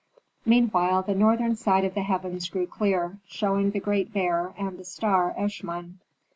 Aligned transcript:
Meanwhile, 0.47 1.03
the 1.03 1.13
northern 1.13 1.55
side 1.55 1.85
of 1.85 1.93
the 1.93 2.01
heavens 2.01 2.49
grew 2.49 2.65
clear, 2.65 3.19
showing 3.27 3.69
the 3.69 3.79
Great 3.79 4.11
Bear 4.11 4.51
and 4.57 4.79
the 4.79 4.83
star, 4.83 5.35
Eshmun. 5.37 5.99